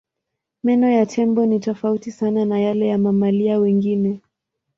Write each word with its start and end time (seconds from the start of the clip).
Meno 0.63 0.89
ya 0.91 1.05
tembo 1.05 1.45
ni 1.45 1.59
tofauti 1.59 2.11
sana 2.11 2.45
na 2.45 2.59
yale 2.59 2.87
ya 2.87 2.97
mamalia 2.97 3.59
wengine. 3.59 4.21